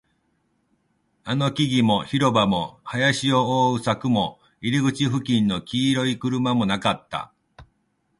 [1.25, 7.31] あの木々も、広場も、林を囲う柵も、入り口付近の黄色い車もなかった